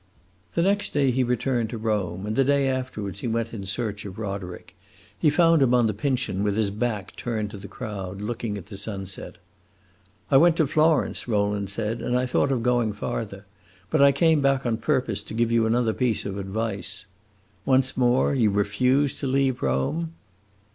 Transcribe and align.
The 0.55 0.63
next 0.63 0.93
day 0.93 1.11
he 1.11 1.23
returned 1.23 1.69
to 1.69 1.77
Rome, 1.77 2.25
and 2.25 2.35
the 2.35 2.43
day 2.43 2.67
afterwards 2.67 3.19
he 3.19 3.27
went 3.27 3.53
in 3.53 3.67
search 3.67 4.03
of 4.03 4.17
Roderick. 4.17 4.75
He 5.19 5.29
found 5.29 5.61
him 5.61 5.75
on 5.75 5.85
the 5.85 5.93
Pincian 5.93 6.41
with 6.41 6.55
his 6.57 6.71
back 6.71 7.15
turned 7.15 7.51
to 7.51 7.59
the 7.59 7.67
crowd, 7.67 8.19
looking 8.19 8.57
at 8.57 8.65
the 8.65 8.77
sunset. 8.77 9.35
"I 10.31 10.37
went 10.37 10.55
to 10.55 10.65
Florence," 10.65 11.27
Rowland 11.27 11.69
said, 11.69 12.01
"and 12.01 12.17
I 12.17 12.25
thought 12.25 12.51
of 12.51 12.63
going 12.63 12.93
farther; 12.93 13.45
but 13.91 14.01
I 14.01 14.11
came 14.11 14.41
back 14.41 14.65
on 14.65 14.77
purpose 14.77 15.21
to 15.21 15.35
give 15.35 15.51
you 15.51 15.67
another 15.67 15.93
piece 15.93 16.25
of 16.25 16.35
advice. 16.39 17.05
Once 17.63 17.95
more, 17.95 18.33
you 18.33 18.49
refuse 18.49 19.13
to 19.19 19.27
leave 19.27 19.61
Rome?" 19.61 20.13